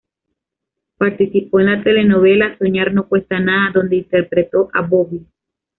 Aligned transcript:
Participó 0.97 1.59
en 1.59 1.67
la 1.67 1.83
telenovela 1.83 2.57
"Soñar 2.57 2.91
no 2.91 3.07
cuesta 3.07 3.39
nada" 3.39 3.69
donde 3.71 3.97
interpretó 3.97 4.67
a 4.73 4.81
"Bobby". 4.81 5.27